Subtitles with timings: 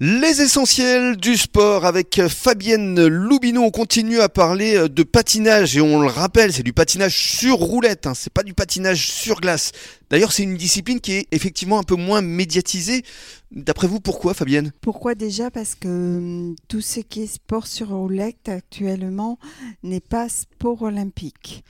[0.00, 3.62] Les essentiels du sport avec Fabienne Loubineau.
[3.62, 8.06] On continue à parler de patinage et on le rappelle, c'est du patinage sur roulette,
[8.06, 9.72] hein, c'est pas du patinage sur glace.
[10.08, 13.02] D'ailleurs, c'est une discipline qui est effectivement un peu moins médiatisée.
[13.50, 14.70] D'après vous, pourquoi, Fabienne?
[14.82, 15.50] Pourquoi déjà?
[15.50, 19.40] Parce que hum, tout ce qui est sport sur roulette actuellement
[19.82, 21.64] n'est pas sport olympique.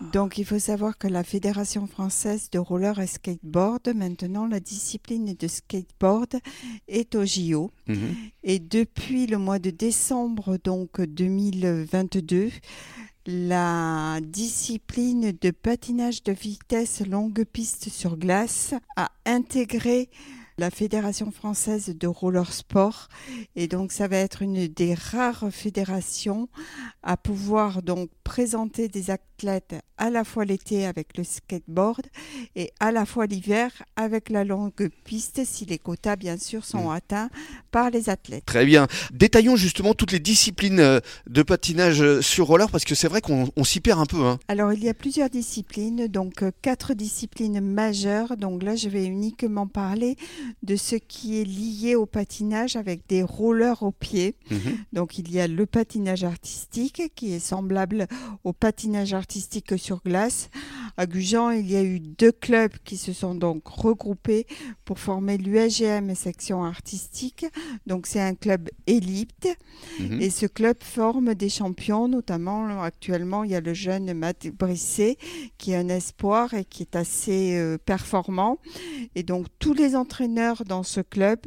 [0.00, 5.34] Donc il faut savoir que la Fédération française de roller et skateboard, maintenant la discipline
[5.34, 6.36] de skateboard
[6.86, 7.70] est au JO.
[7.86, 8.14] Mhm.
[8.44, 12.50] Et depuis le mois de décembre donc 2022,
[13.26, 20.08] la discipline de patinage de vitesse longue piste sur glace a intégré
[20.58, 23.08] la Fédération française de roller sport
[23.56, 26.48] et donc ça va être une des rares fédérations
[27.02, 32.02] à pouvoir donc présenter des athlètes à la fois l'été avec le skateboard
[32.56, 36.88] et à la fois l'hiver avec la longue piste si les quotas bien sûr sont
[36.88, 36.90] Mm.
[36.90, 37.30] atteints
[37.70, 38.44] par les athlètes.
[38.46, 38.86] Très bien.
[39.12, 43.20] Détaillons justement toutes les disciplines euh, de patinage euh, sur roller parce que c'est vrai
[43.20, 44.24] qu'on on s'y perd un peu.
[44.24, 44.38] hein.
[44.48, 48.36] Alors il y a plusieurs disciplines, donc euh, quatre disciplines majeures.
[48.36, 50.16] Donc là je vais uniquement parler
[50.62, 54.36] de ce qui est lié au patinage avec des rollers au pied.
[54.50, 54.78] Mhm.
[54.92, 58.06] Donc il y a le patinage artistique qui est semblable
[58.44, 60.50] au patinage artistique sur glace.
[60.98, 64.48] À Gujan, il y a eu deux clubs qui se sont donc regroupés
[64.84, 67.46] pour former l'USGM section artistique.
[67.86, 69.46] Donc c'est un club élite
[70.00, 70.20] Mhm.
[70.20, 75.16] et ce club forme des champions, notamment actuellement il y a le jeune Matt Brisset
[75.56, 78.58] qui est un espoir et qui est assez euh, performant.
[79.14, 81.38] Et donc tous les entraîneurs dans ce club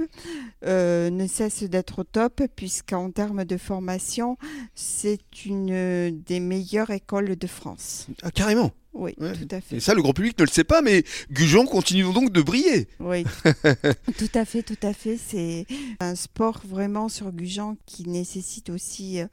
[0.66, 4.38] euh, ne cessent d'être au top puisqu'en termes de formation
[4.76, 8.08] c'est une euh, des meilleures écoles de France.
[8.24, 8.72] Ah, carrément.
[8.94, 9.34] Oui, Ouais.
[9.34, 9.78] tout à fait.
[9.78, 12.88] Et ça, le grand public ne le sait pas, mais Gujan continue donc de briller.
[13.00, 13.24] Oui,
[14.18, 15.18] tout à fait, tout à fait.
[15.18, 15.66] C'est
[16.02, 19.28] un sport vraiment sur Gujan qui nécessite aussi euh,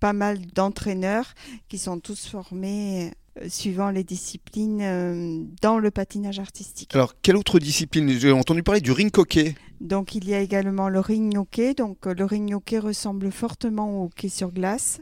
[0.00, 1.34] pas mal d'entraîneurs
[1.68, 3.12] qui sont tous formés
[3.48, 6.94] suivant les disciplines euh, dans le patinage artistique.
[6.94, 8.08] Alors, quelle autre discipline?
[8.10, 9.54] J'ai entendu parler du ring hockey.
[9.82, 11.74] Donc il y a également le ring hockey.
[11.74, 15.00] Donc euh, le ring hockey ressemble fortement au hockey sur glace,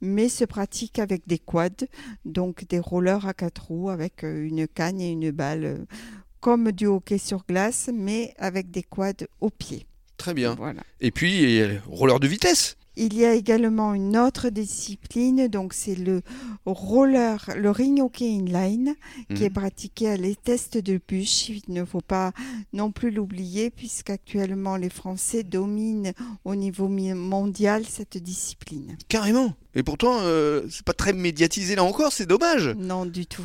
[0.00, 1.86] mais se pratique avec des quads,
[2.24, 5.84] donc des rollers à quatre roues avec euh, une canne et une balle, euh,
[6.40, 9.86] comme du hockey sur glace, mais avec des quads au pied.
[10.16, 10.54] Très bien.
[10.54, 10.82] Voilà.
[11.00, 12.76] Et puis, il y a le roller de vitesse.
[12.98, 16.22] Il y a également une autre discipline, donc c'est le
[16.64, 18.94] roller, le ring hockey inline,
[19.28, 19.42] qui Mhm.
[19.42, 21.48] est pratiqué à les tests de bûche.
[21.50, 22.32] Il ne faut pas
[22.72, 26.12] non plus l'oublier, puisqu'actuellement les Français dominent
[26.44, 28.96] au niveau mondial cette discipline.
[29.08, 29.54] Carrément.
[29.74, 32.68] Et pourtant, euh, c'est pas très médiatisé là encore, c'est dommage.
[32.78, 33.44] Non, du tout.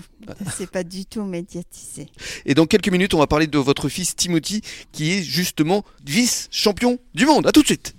[0.56, 2.08] C'est pas du tout médiatisé.
[2.46, 4.62] Et dans quelques minutes, on va parler de votre fils Timothy,
[4.94, 7.46] qui est justement vice-champion du monde.
[7.48, 7.96] À tout de suite.